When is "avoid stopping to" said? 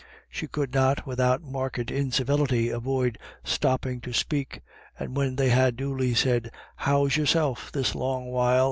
2.69-4.13